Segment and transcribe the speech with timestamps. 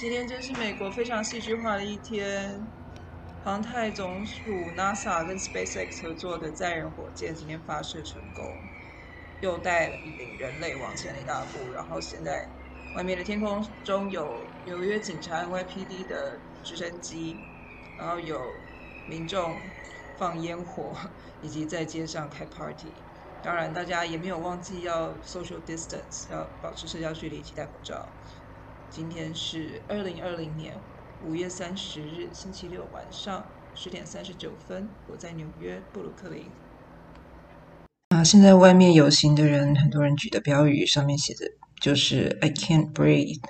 [0.00, 2.60] 今天真是美国非常戏剧化的一天。
[3.44, 8.44] 航太总署 NASA 跟 SpaceX 合作的载人火箭今天发射成功，
[9.40, 11.72] 又带领人类往前了一大步。
[11.72, 12.48] 然后现在
[12.96, 14.28] 外面的天空中有
[14.64, 17.36] 纽约警察 NYPD 的直升机，
[17.96, 18.40] 然后有
[19.08, 19.54] 民众
[20.18, 20.96] 放烟火，
[21.42, 22.88] 以及在街上开 party。
[23.44, 27.94] 当然，大家也没有忘记要 social distance，要保持社交距离，以及戴口罩。
[28.90, 30.80] 今天是二零二零年
[31.20, 33.44] 五月三十日星期六晚上
[33.74, 36.50] 十点三十九分，我在纽约布鲁克林。
[38.08, 41.44] 啊，现在外面游行的人，很多人举的标语上面写着，
[41.82, 43.42] 就是 "I can't breathe"，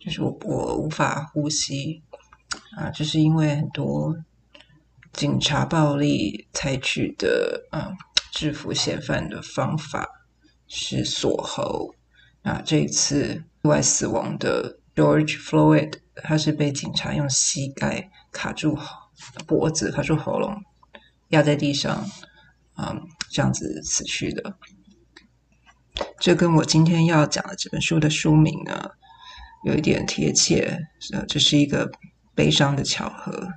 [0.00, 2.02] 就是我我无法呼吸。
[2.76, 4.16] 啊，就是因为很多
[5.12, 7.96] 警察暴力采取的，嗯。
[8.36, 10.06] 制服嫌犯的方法
[10.68, 11.94] 是锁喉。
[12.42, 18.78] 那，这一次意外死亡的 George Floyd，他是被警察用膝盖卡住
[19.46, 20.62] 脖子、卡住喉咙，
[21.28, 22.04] 压在地上，
[22.76, 24.58] 嗯，这样子死去的。
[26.20, 28.90] 这跟我今天要讲的这本书的书名呢，
[29.64, 30.78] 有一点贴切。
[31.14, 31.90] 呃，这是一个
[32.34, 33.48] 悲伤的巧合。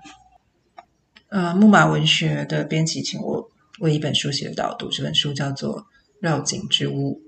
[1.28, 3.49] 呃，木马文学的编辑请我。
[3.80, 5.82] 为一本书写的导读，这本书叫做
[6.20, 7.22] 《绕颈之屋》，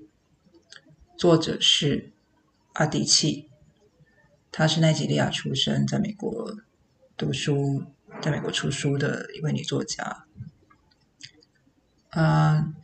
[1.18, 2.12] 作者是
[2.74, 3.48] 阿迪契，
[4.50, 6.58] 她是奈及利亚出生，在美国
[7.16, 7.84] 读书，
[8.20, 10.26] 在美国出书的一位女作家。
[12.10, 12.74] 啊、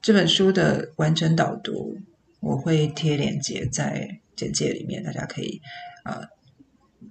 [0.00, 1.98] 这本书的完整导读
[2.40, 5.60] 我会贴链接在简介里面，大家可以
[6.04, 6.28] 啊、呃、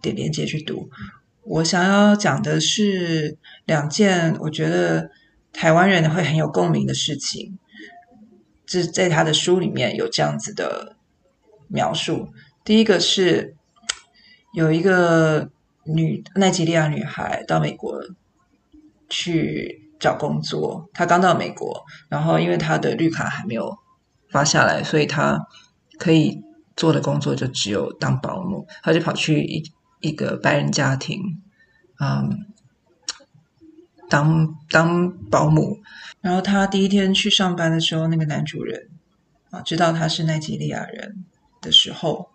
[0.01, 0.89] 点链接去读。
[1.43, 5.11] 我想要讲的是两件，我觉得。
[5.53, 7.59] 台湾人会很有共鸣的事情，
[8.65, 10.95] 这在他的书里面有这样子的
[11.67, 12.29] 描述。
[12.63, 13.55] 第一个是
[14.53, 15.49] 有一个
[15.83, 18.01] 女奈及利亚女孩到美国
[19.09, 23.77] 去找工作，她刚到美国，然后因为她的绿卡还没有
[24.29, 25.37] 发下来，所以她
[25.99, 26.41] 可以
[26.75, 28.65] 做的工作就只有当保姆。
[28.81, 31.21] 她就跑去一一个白人家庭，
[31.99, 32.47] 嗯。
[34.11, 35.79] 当当保姆，
[36.19, 38.89] 然后他第一天去上班的时候，那个男主人
[39.51, 41.23] 啊，知道他是奈及利亚人
[41.61, 42.29] 的时候，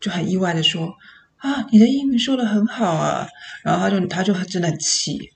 [0.00, 0.94] 就很意外的说
[1.36, 3.28] ：“啊，你的英语说得很好啊。”
[3.62, 5.30] 然后他就他就真的很气，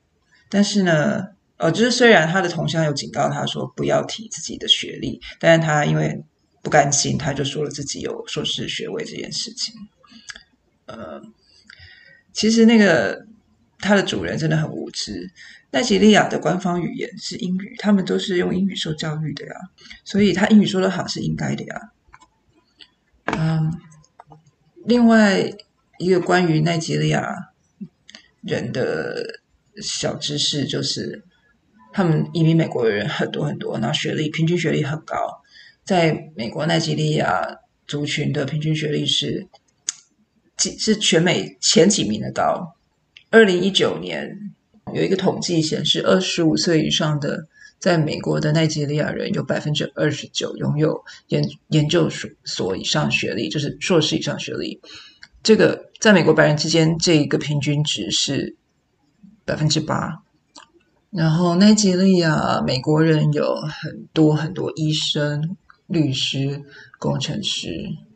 [0.48, 1.22] 但是呢，
[1.58, 6.24] 呃，就是虽然他的同乡有警告他说不要提自己的学历，但是他因为
[6.62, 9.74] 不甘心，他就说了自己有硕士学位这件事情。
[10.86, 11.20] 呃，
[12.32, 13.26] 其实那个
[13.80, 15.30] 他的主人真的很无知。
[15.74, 19.54] 奈及利亚的官方语言是英语，他们都是用英语受教育的呀，
[20.04, 21.90] 所以他英语说得好是应该的呀。
[23.24, 23.72] 嗯，
[24.84, 25.50] 另外
[25.98, 27.50] 一个关于奈及利亚
[28.40, 29.40] 人的
[29.82, 31.24] 小知识就是，
[31.92, 35.42] 他们移民美国的人很多很多，然后学历平均学历很高，
[35.82, 37.58] 在美国奈及利亚
[37.88, 39.48] 族群的平均学历是
[40.56, 42.76] 几是全美前几名的高。
[43.30, 44.43] 二零一九年。
[44.94, 47.46] 有一个统计显示，二十五岁以上的
[47.78, 52.08] 在美国的奈及利亚人有百分之二十九拥有研研究
[52.44, 54.80] 所以上学历，就是硕士以上学历。
[55.42, 58.56] 这个在美国白人之间，这一个平均值是
[59.44, 60.22] 百分之八。
[61.10, 65.56] 然后奈及利亚美国人有很多很多医生、
[65.86, 66.62] 律师、
[66.98, 67.68] 工程师，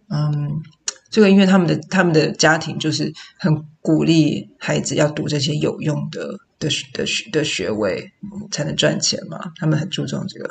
[0.08, 0.62] 嗯。
[1.10, 8.12] 这个因为他们的他们的家庭就是很鼓励孩子要读这些有用的的的学的学位
[8.50, 10.50] 才能赚钱嘛，他们很注重这个。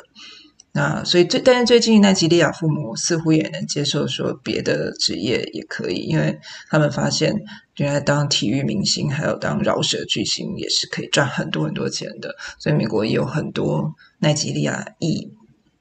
[0.72, 6.38] 那所以最但是最近奈及利亚父母似乎也能接受说别的职业也可以，因为
[6.68, 7.34] 他们发现
[7.76, 12.34] 原来当体育明星还有当饶舌巨星也是可以赚很多很多钱的。
[12.58, 15.28] 所以美国也有很多奈及利亚裔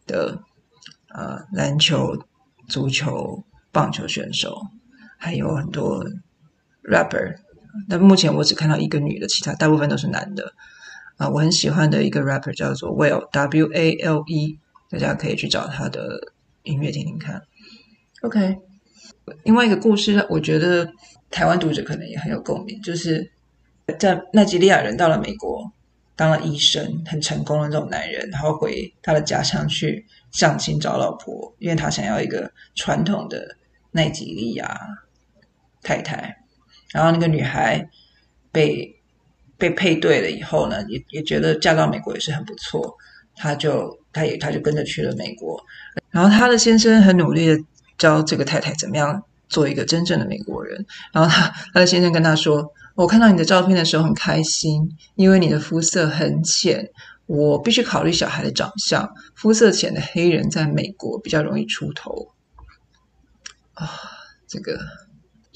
[0.05, 0.41] 的
[1.09, 2.17] 呃篮球、
[2.67, 3.43] 足球。
[3.69, 4.59] 棒球选手，
[5.19, 6.03] 还有很多
[6.81, 7.35] rapper，
[7.89, 10.53] 但目前我只看到一个女的，其他大部分都是男的。
[11.17, 14.59] 啊，我很喜欢的一个 rapper 叫做 Wale W A L E，
[14.89, 16.31] 大家可以去找他的
[16.63, 17.41] 音乐听听看。
[18.21, 18.57] OK，
[19.43, 20.89] 另外一个故事，我觉得
[21.31, 23.31] 台湾读者可能也很有共鸣，就是
[23.99, 25.71] 在奈及利亚人到了美国
[26.15, 33.55] 当了医生，很成功的这种男人，然后回他的家乡去相亲找老婆，因为他想要一个传统的。
[33.89, 34.79] 奈及利亚
[35.81, 36.37] 太太，
[36.91, 37.89] 然后那个女孩
[38.51, 38.95] 被
[39.57, 42.95] 被配对了以后呢，也也觉得嫁到美国也是很不错，
[43.35, 45.61] 她就她也她就跟着去了美国。
[46.11, 47.59] 然后她的先生很努力的
[47.97, 50.85] 教这个太太怎么样做一个真正的美国人。
[51.11, 56.89] 然后她她的先生跟她说：“我看到你的照片的时候很开心，因为你的肤色很浅。
[57.25, 62.29] 我必须考虑小孩的长相，肤色浅的黑人在美国比较容易出头。”
[63.73, 63.89] 啊，
[64.47, 64.79] 这个。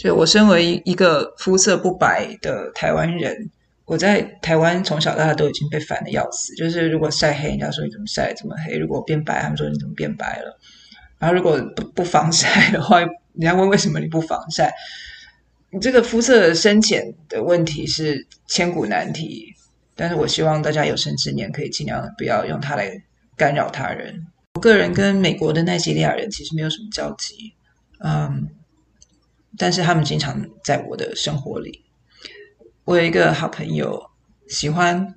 [0.01, 3.51] 就我身为一个肤色不白的台湾人，
[3.85, 6.55] 我在台湾从小到大都已经被烦得要死。
[6.55, 10.59] 就是如果晒黑，人家说你怎么晒这么黑；如果变白，他们说你怎么变白了。
[11.19, 13.11] 然后如果不不防晒的话，人
[13.41, 14.73] 家问为什么你不防晒？
[15.69, 19.53] 你这个肤色深浅的问题是千古难题。
[19.95, 22.91] 但是我希望大家有生之年可以尽量不要用它来
[23.37, 24.25] 干扰他人。
[24.55, 27.53] 我个人跟美国的奈及利亚人其实没有什么交集，
[28.03, 28.49] 嗯。
[29.57, 31.83] 但是他们经常在我的生活里。
[32.83, 34.01] 我有一个好朋友，
[34.47, 35.15] 喜欢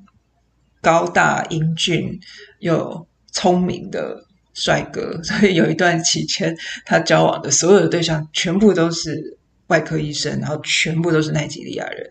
[0.83, 2.21] 高大英俊
[2.61, 9.39] 又聪明的帅哥， 所以有一段期间，他交往的所有的对象全部都是
[9.69, 12.11] 外科医生，然后全部都是奈及利亚人。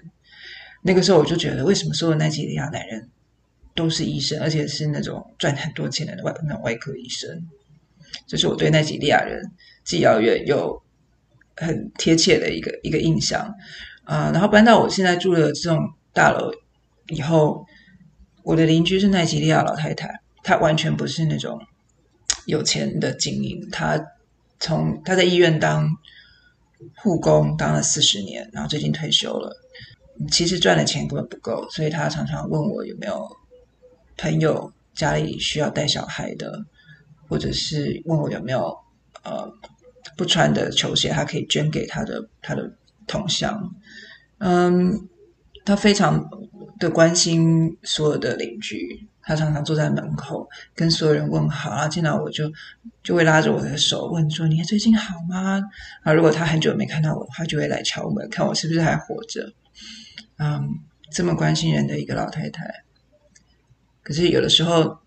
[0.82, 3.10] 那个时候我就觉得，为什么所有奈及利亚男人
[3.76, 7.48] 都是医生，而且是那种赚很多钱的外那种外科医生？
[8.28, 9.52] 这是我对奈及利亚人
[9.86, 10.83] 既遥远又。
[11.56, 13.54] 很贴切的一个一个印象
[14.06, 15.78] 啊，然后搬到我现在住的这种
[16.12, 16.52] 大楼
[17.10, 17.66] 以后，
[18.44, 21.60] 我的邻居是奈及利亚老太太，她完全不是那种
[22.46, 24.04] 有钱的精英，她
[24.60, 25.90] 从她在医院当
[26.98, 29.56] 护工当了四十年，然后最近退休了，
[30.32, 33.30] 其实赚的钱根本不够，所以她常常问我有没有
[34.18, 36.66] 朋友家里需要带小孩的，
[37.30, 38.76] 或者是问我有没有
[39.24, 39.50] 呃。
[40.18, 42.74] 不穿的球鞋，他可以捐给他的他的
[43.08, 43.74] 同乡。
[44.40, 45.08] 嗯，
[45.66, 46.30] 他非常
[46.80, 52.52] 的关心所有的邻居，他常常坐在门口跟所有人问好，然后见到我就
[53.02, 55.62] 就会拉着我的手问说：“你最近好吗？”
[56.04, 59.54] 啊，如果他很久没看到我，他就会来敲门，看我是不是还活着。
[60.38, 60.80] 嗯，
[61.10, 62.84] 这么关心人的一个老太太，
[64.04, 65.00] 可是有的时候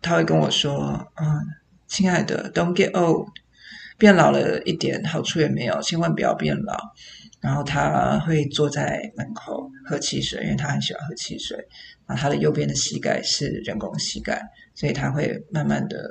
[0.00, 1.46] 他会跟我说：“嗯，
[1.86, 3.28] 亲爱的，Don't get old。”
[3.96, 6.76] 变老了一点，好处也没有，千万不要变老。
[7.40, 11.58] 然后他会坐在门口喝汽水，因为他很喜欢喝汽水。
[12.06, 14.42] 然后他的右边的膝盖是人工膝盖，
[14.74, 16.08] 所以他会慢慢的，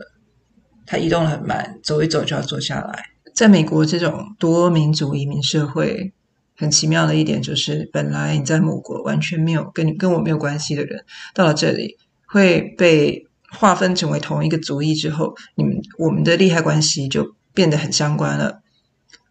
[0.86, 3.04] 他移动得很慢，走一走就要坐下来。
[3.34, 6.14] 在美国这种多民族移民社会，
[6.56, 11.04] 很奇妙的一点就是，本来你在母国完全没有跟你跟我没有关系的人，
[11.34, 11.98] 到了这里
[12.28, 17.36] 会被划分成为同一个族裔之后，你们我们的利害关系就。
[17.54, 18.62] 变得很相关了。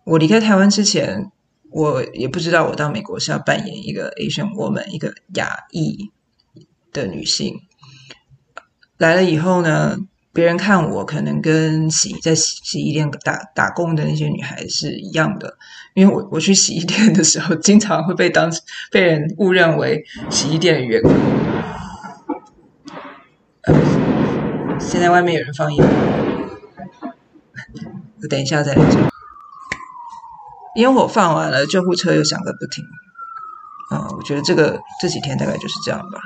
[0.05, 1.31] 我离开台湾之前，
[1.71, 6.11] 我也不知道我到美国是要扮演一个 Asian woman，一个亚裔
[6.93, 7.55] 的女性。
[8.99, 9.97] 来了以后呢，
[10.33, 15.57] 别人看我可能跟洗在洗洗衣店打打工的那些女孩是一样的，
[15.95, 18.51] 因为我我去洗衣店的时候，经常会被当
[18.91, 21.13] 被人误认为洗衣店员工。
[24.81, 26.32] 现在外面有人放音乐。
[28.23, 29.11] 我等一下再来讲。
[30.77, 32.85] 烟火放完了，救护车又响个不停。
[33.91, 36.21] 啊、我觉得这个这几天大概就是这样吧，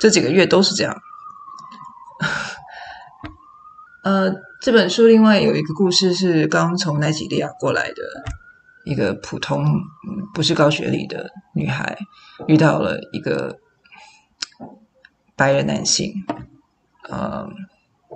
[0.00, 0.96] 这几个月都是这样。
[4.04, 4.32] 呃，
[4.62, 8.02] 这本书另外有一个故事是刚从奈及利亚过来的
[8.84, 9.66] 一个普通，
[10.32, 11.98] 不是高学历的女孩，
[12.46, 13.58] 遇到了一个
[15.36, 16.24] 白人男性。
[17.08, 17.48] 呃、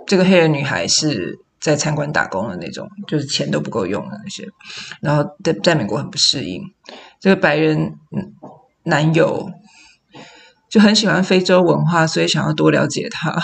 [0.07, 1.41] 这个黑人女孩是。
[1.61, 4.47] 在餐馆打工的那种，就是钱都不够用的那些，
[5.01, 6.63] 然后在在美国很不适应。
[7.21, 7.95] 这个白人
[8.85, 9.51] 男友
[10.69, 13.37] 就很喜欢非洲文化，所以想要多了解他。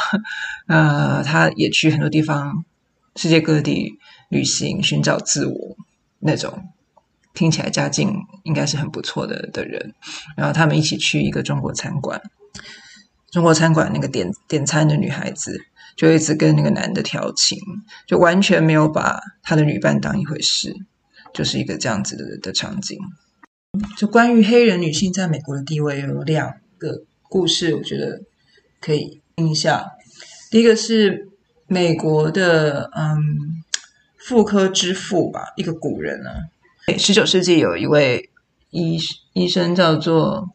[0.68, 2.64] 呃，他也去很多地方，
[3.16, 5.76] 世界各地旅行，寻找自我
[6.20, 6.68] 那种。
[7.34, 9.92] 听起来家境应该是很不错的的人。
[10.36, 12.22] 然后他们一起去一个中国餐馆，
[13.32, 15.60] 中国餐馆那个点点餐的女孩子。
[15.96, 17.58] 就一直跟那个男的调情，
[18.06, 20.74] 就完全没有把他的女伴当一回事，
[21.32, 22.98] 就是一个这样子的的场景。
[23.96, 28.22] 就关于黑人女性在美国的地位，有两个故事，我觉得
[28.80, 29.92] 可以听一下。
[30.50, 31.28] 第一个是
[31.66, 33.64] 美国的嗯
[34.16, 36.30] 妇科之父吧，一个古人呢，
[36.96, 38.30] 十九世纪有一位
[38.70, 38.98] 医
[39.32, 40.50] 医生叫做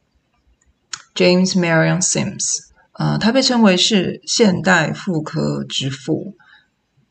[1.13, 2.68] James Marion Sims。
[2.99, 6.35] 呃，他被称为是现代妇科之父，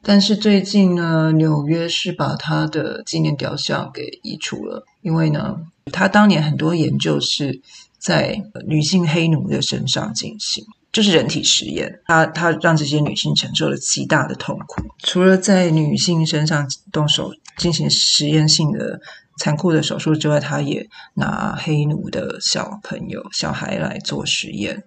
[0.02, 5.56] 但是最近呢，纽约是把他的纪念雕像给移除了，因为呢，
[5.90, 7.62] 他当年很多研究是
[7.98, 10.62] 在女性黑奴的身上进行。
[10.92, 14.82] 就是人体实验，他他让这些女性承受了极大的痛苦。
[14.98, 19.00] 除了在女性身上动手进行实验性的
[19.38, 24.84] 残酷的手术之外，他也拿黑奴的小朋友、小孩来做实验。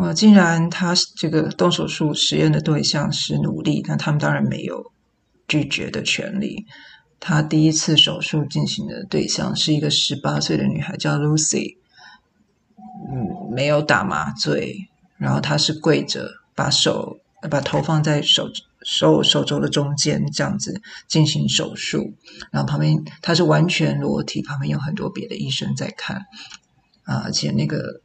[0.00, 4.92] 我竟然他这个动手术实验的对象是奴隶，那他们当然没有
[5.48, 6.66] 拒绝的权利。
[7.18, 11.78] 他第一次手术进行的对象是一个十八岁的女孩，叫 Lucy，
[13.10, 14.88] 嗯，没有打麻醉。
[15.16, 17.18] 然后他是跪着，把手
[17.50, 18.48] 把头放在手
[18.82, 22.14] 手手肘的中间，这样子进行手术。
[22.52, 26.26] 然后旁边他是完全裸体，旁边有很多别的医生在看
[27.02, 28.00] 啊，而且那个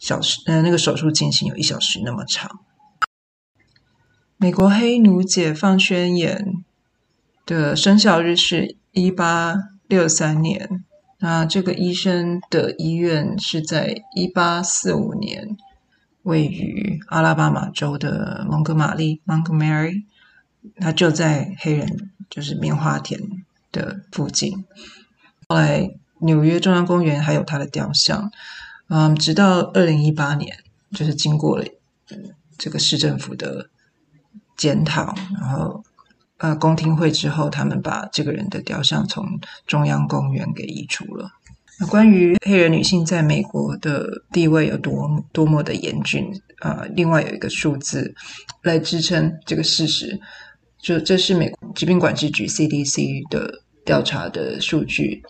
[0.00, 2.60] 小时呃那个手术进行有一小时那么长。
[4.36, 6.64] 美国黑奴解放宣言
[7.46, 9.54] 的生效日是一八
[9.86, 10.82] 六三年，
[11.18, 15.56] 那这个医生的医院是在一八四五年。
[16.22, 20.04] 位于阿拉巴马州的蒙哥马利 （Montgomery），
[20.76, 23.18] 它就在黑人就是棉花田
[23.72, 24.64] 的附近。
[25.48, 25.90] 后来，
[26.20, 28.30] 纽约中央公园还有他的雕像。
[28.90, 30.52] 嗯，直到二零一八年，
[30.90, 31.64] 就是经过了
[32.58, 33.70] 这个市政府的
[34.56, 35.84] 检讨，然后
[36.38, 41.30] 呃公听会之后，他们把这个人的雕像从中央公园给移除了。
[41.78, 46.28] 那关于黑人女性在美国的地位有多多么的严峻，
[46.60, 48.12] 呃，另外有一个数字
[48.64, 50.20] 来支撑这个事实，
[50.82, 55.22] 就这是美国疾病管制局 CDC 的调查的数据。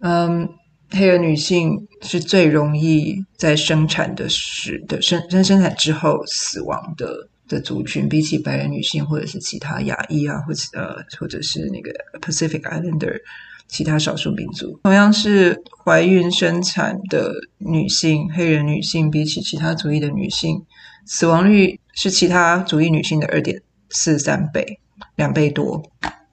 [0.00, 0.48] 嗯，
[0.90, 13.20] 黑人女性是最容易在生产的时的生生生产之后死亡的的族群，比起白人女性或者是其他亚裔啊，或者呃或者是那个 Pacific Islander。
[13.70, 20.64] 其他少数民族同样是怀孕生产的女性，黑人女性比起其他族裔的女性，
[21.04, 24.80] 死亡率是其他族裔女性的二点四三倍，
[25.16, 25.82] 两倍多。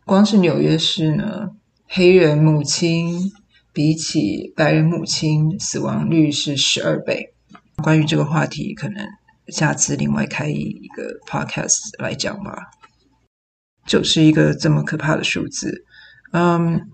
[0.06, 1.50] 光是纽约市呢，
[1.90, 3.34] 黑人母亲
[3.76, 7.34] 比起白人母亲死亡率是十二倍。
[7.84, 9.06] 关于这个话题，可能
[9.50, 12.72] 下次另外开一个 podcast 来讲吧。
[13.86, 15.84] 就是一个这么可怕的数字，
[16.32, 16.90] 嗯。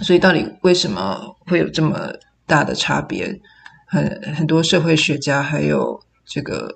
[0.00, 2.10] 所以，到底为什么会有这么
[2.46, 3.40] 大的差别？
[3.86, 6.74] 很很多社会学家还有这个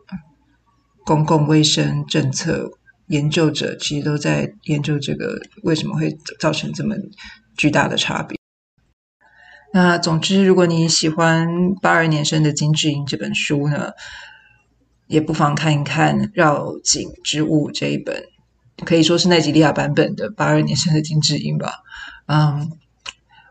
[1.07, 2.71] 公共卫生政策
[3.07, 6.95] 研究者，其实都在研究这个为什么会造成这么
[7.57, 8.36] 巨大的差别。
[9.73, 11.49] 那总之，如果你喜欢
[11.81, 13.93] 《八二年生的金智英》这本书呢，
[15.07, 18.25] 也不妨看一看《绕颈之物》这一本，
[18.85, 21.73] 可以说是奈及利亚版本的《八二年生的金智英》吧。
[22.27, 22.73] 嗯。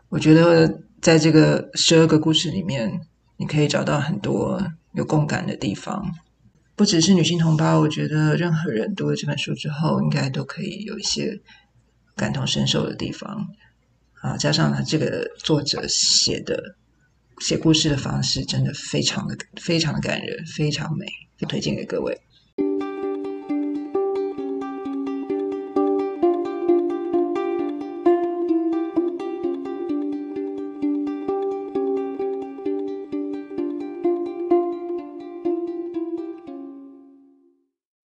[0.08, 3.00] 我觉得在这个十二个故事里面，
[3.38, 6.12] 你可以找到很多有共感的地方。
[6.76, 11.40] 不只是女性同胞，我觉得任何人读了这本书之后，应该都可以有一些
[12.14, 13.48] 感同身受的地方。
[14.22, 16.76] 啊，加上呢，这个作者写的
[17.40, 21.06] 写故事的方式，真的非常的非常的感人，非常美，
[21.38, 22.18] 就推荐给各位。